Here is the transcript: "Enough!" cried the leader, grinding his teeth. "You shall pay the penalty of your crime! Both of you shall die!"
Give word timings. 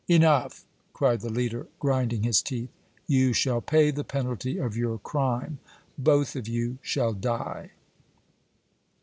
"Enough!" 0.07 0.65
cried 0.93 1.21
the 1.21 1.29
leader, 1.29 1.67
grinding 1.77 2.23
his 2.23 2.41
teeth. 2.41 2.71
"You 3.05 3.33
shall 3.33 3.61
pay 3.61 3.91
the 3.91 4.03
penalty 4.03 4.57
of 4.57 4.75
your 4.75 4.97
crime! 4.97 5.59
Both 5.95 6.35
of 6.35 6.47
you 6.47 6.79
shall 6.81 7.13
die!" 7.13 7.69